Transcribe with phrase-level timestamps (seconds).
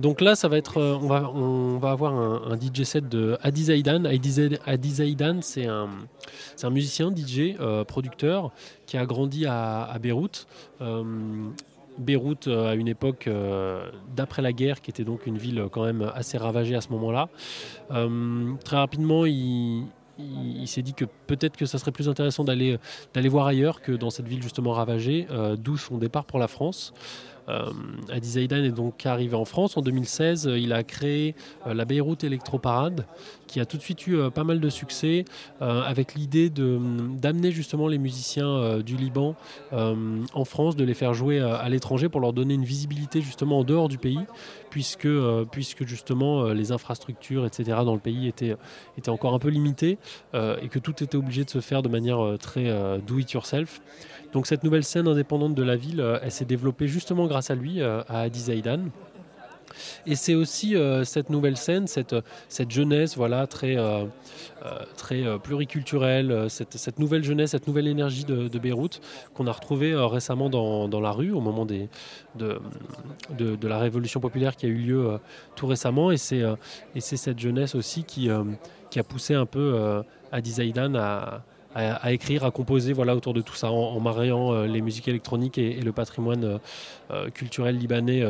[0.00, 3.64] donc là, ça va être, on va, on va avoir un, DJ set de Adi
[3.64, 4.04] Zaidan.
[4.04, 5.88] Adi Zaidan, c'est un,
[6.70, 8.50] musicien, DJ, producteur,
[8.86, 10.46] qui a grandi à, Beyrouth.
[11.98, 13.28] Beyrouth à une époque
[14.16, 17.28] d'après la guerre, qui était donc une ville quand même assez ravagée à ce moment-là.
[18.64, 19.86] très rapidement, il,
[20.66, 22.78] s'est dit que peut-être que ça serait plus intéressant d'aller
[23.28, 26.92] voir ailleurs que dans cette ville justement ravagée, euh, d'où son départ pour la France.
[27.50, 27.70] Euh,
[28.10, 30.50] Adi Zaidan est donc arrivé en France en 2016.
[30.56, 31.34] Il a créé
[31.66, 33.06] euh, la Beyrouth Electro Parade,
[33.46, 35.24] qui a tout de suite eu euh, pas mal de succès,
[35.60, 39.34] avec l'idée d'amener justement les musiciens du Liban
[39.72, 43.64] en France, de les faire jouer à l'étranger pour leur donner une visibilité justement en
[43.64, 44.20] dehors du pays,
[44.70, 45.06] puisque,
[45.86, 47.78] justement les infrastructures, etc.
[47.84, 48.56] dans le pays étaient,
[48.96, 49.98] étaient encore un peu limitées
[50.34, 52.70] et que tout était obligé de se faire de manière très
[53.06, 53.80] do it yourself.
[54.32, 57.54] Donc cette nouvelle scène indépendante de la ville, euh, elle s'est développée justement grâce à
[57.54, 58.80] lui, euh, à Adi Zaidan.
[60.04, 62.14] Et c'est aussi euh, cette nouvelle scène, cette,
[62.68, 63.76] jeunesse voilà, très,
[64.96, 69.00] très pluriculturelle, cette, nouvelle jeunesse, cette nouvelle énergie de, Beyrouth
[69.32, 71.86] qu'on a retrouvée récemment dans, dans, la rue au moment de,
[72.34, 75.18] de, la révolution populaire qui a eu lieu
[75.54, 76.10] tout récemment.
[76.10, 76.56] Et c'est
[76.98, 78.28] cette jeunesse aussi qui,
[78.90, 80.02] qui a poussé un peu
[80.32, 81.42] Adi Zaidan à,
[81.74, 85.58] à, écrire, à composer voilà, autour de tout ça, en, mariant euh, les musiques électroniques
[85.58, 86.58] et, le patrimoine euh,
[87.10, 88.24] euh, culturel libanais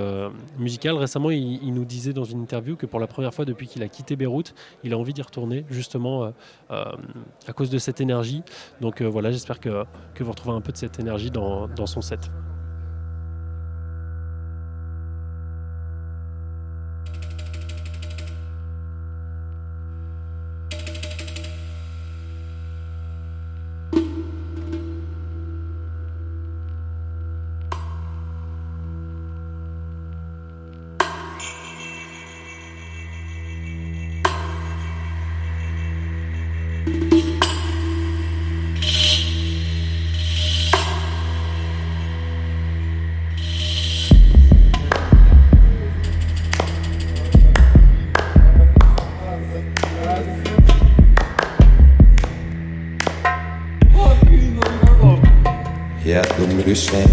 [0.58, 0.96] musical.
[0.96, 3.88] Récemment, il, nous disait dans une interview que pour la première fois depuis qu'il a
[3.88, 6.32] quitté Beyrouth, il a envie d'y retourner, justement
[6.68, 8.42] à cause de cette énergie.
[8.80, 9.84] Donc voilà, j'espère que,
[10.18, 12.30] vous retrouvez un peu de cette énergie dans son set.
[56.80, 57.09] Spanish.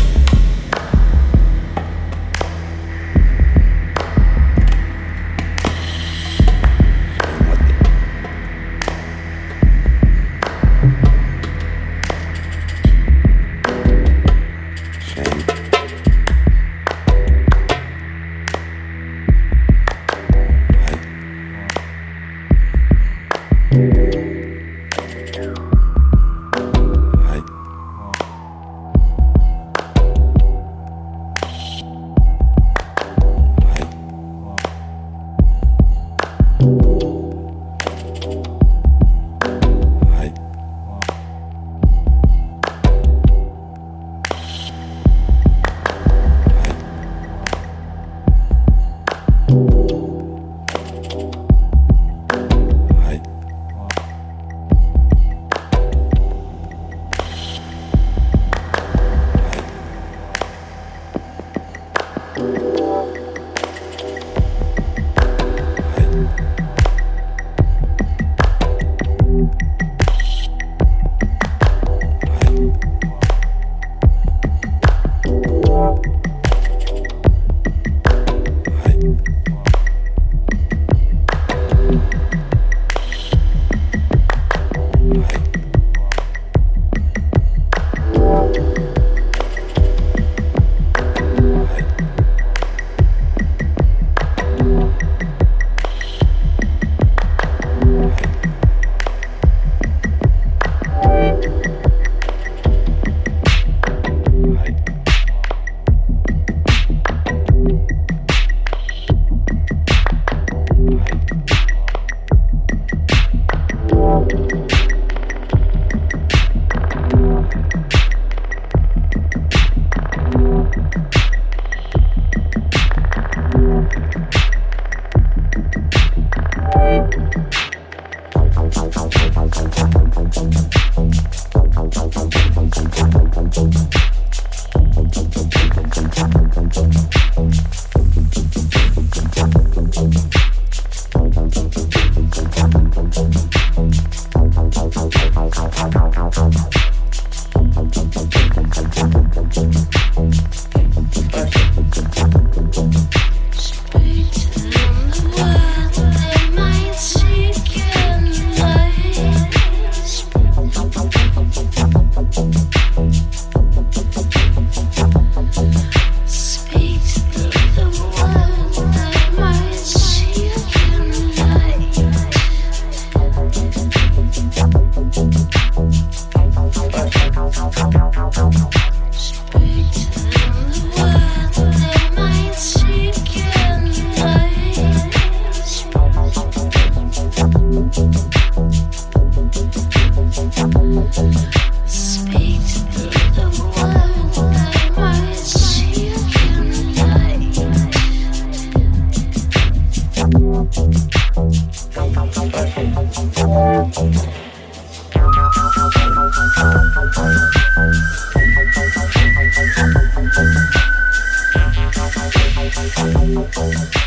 [213.55, 214.06] Oh, oh, oh.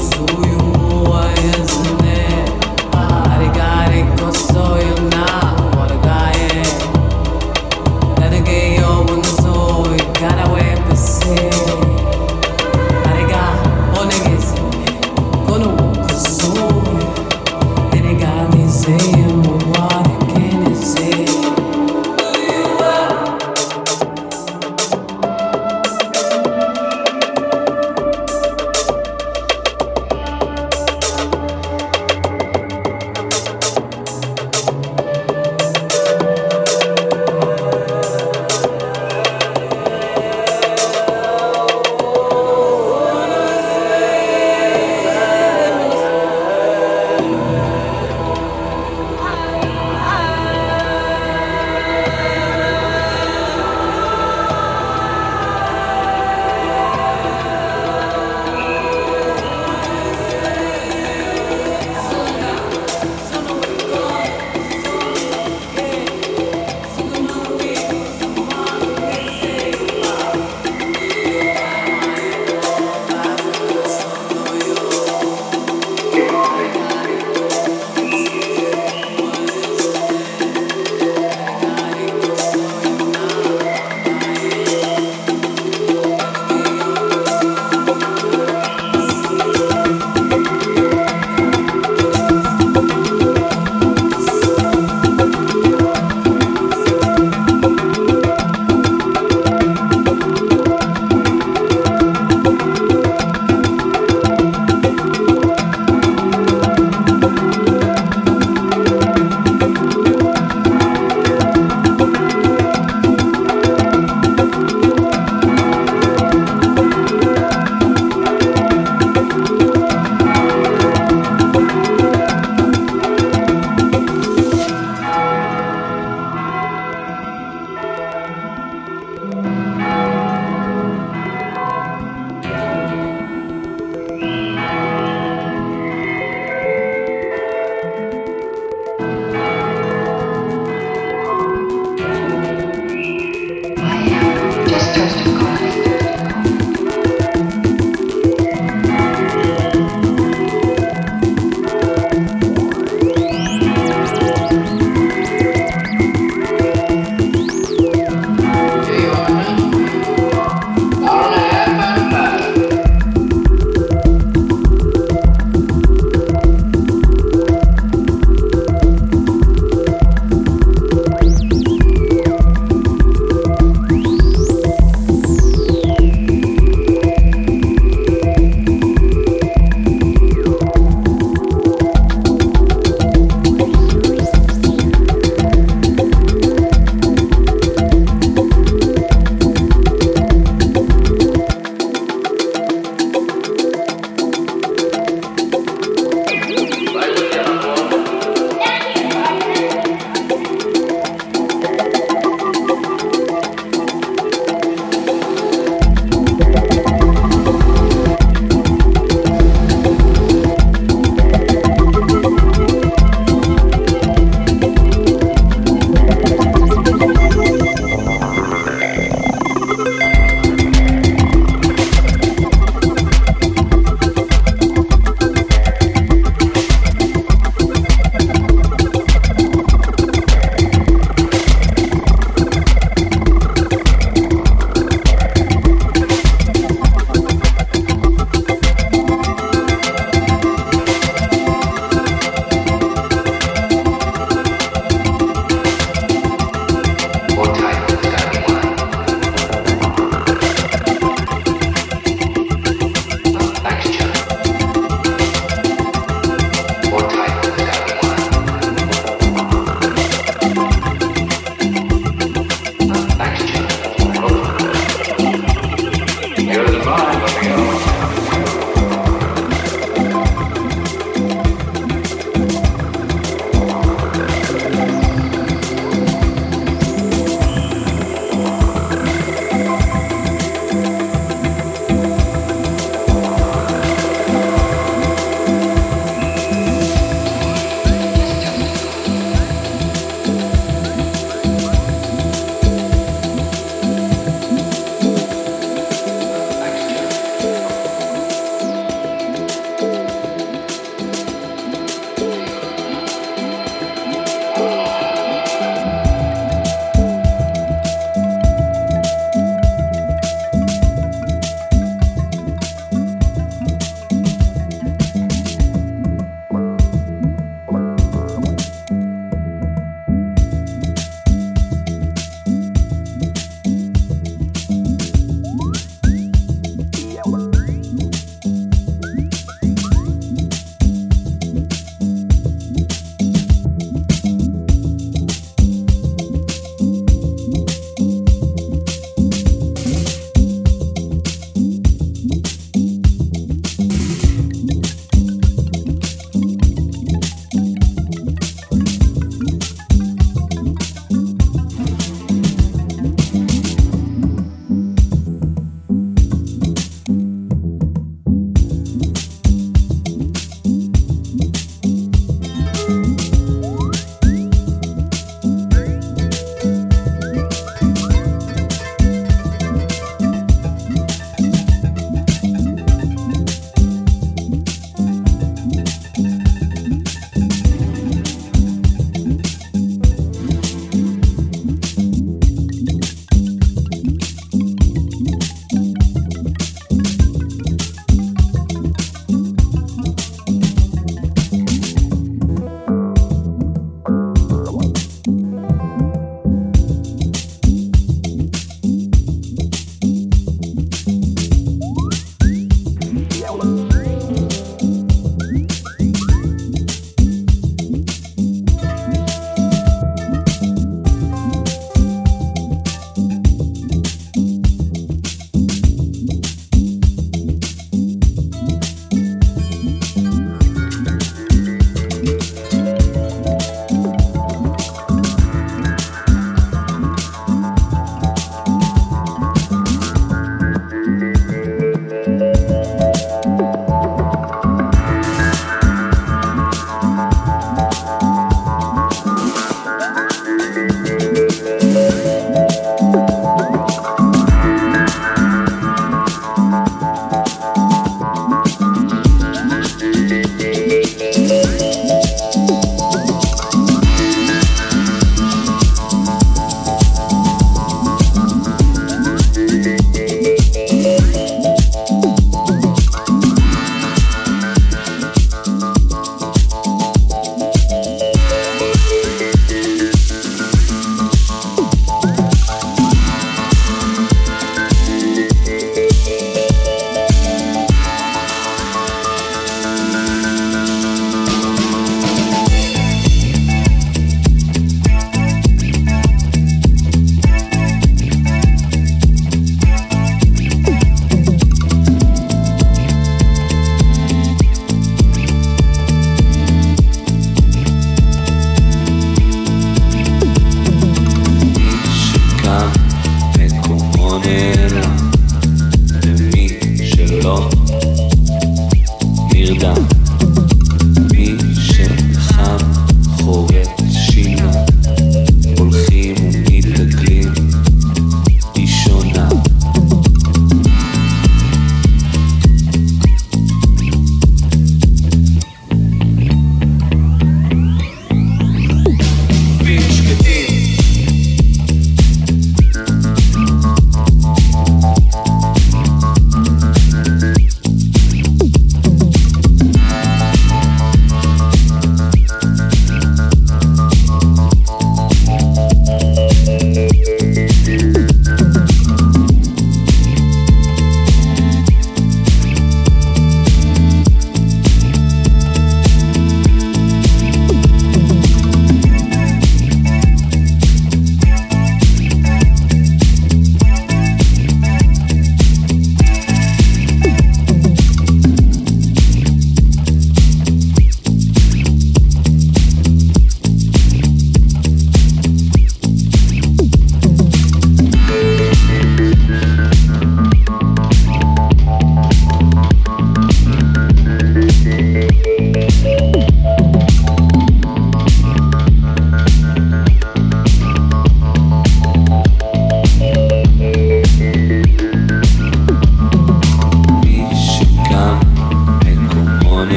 [0.00, 0.49] sou.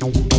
[0.00, 0.29] don't.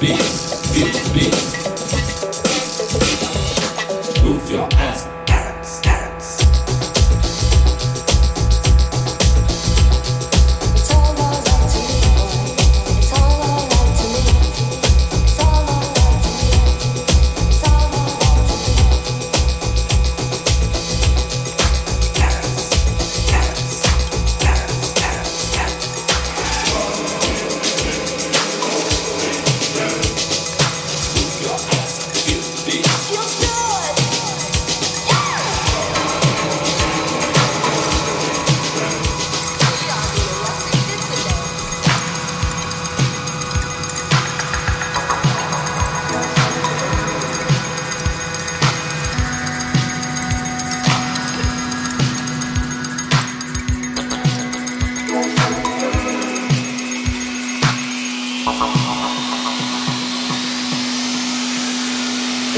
[0.00, 1.57] beats, beep beats.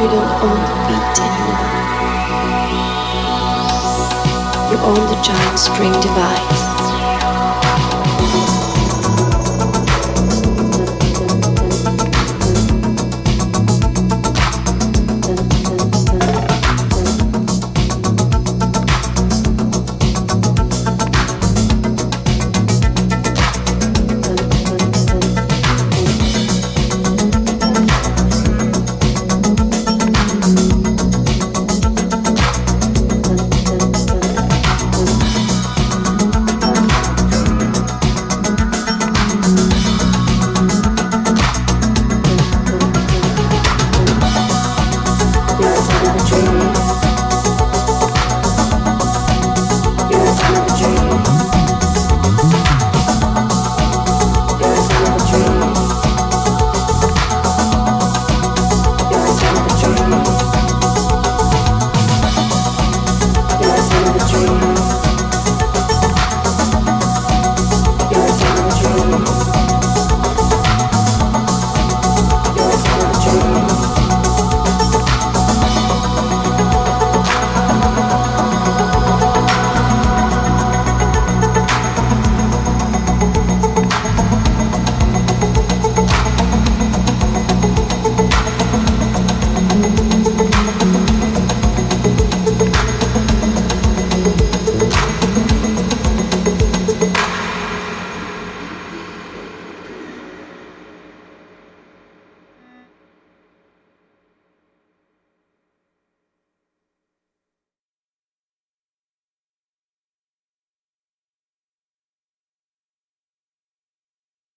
[0.00, 1.68] You don't own the beat anymore.
[4.70, 6.69] You own the giant string device.